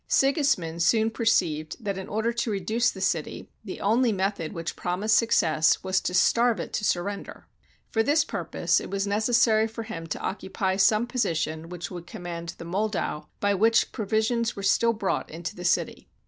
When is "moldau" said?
12.65-13.27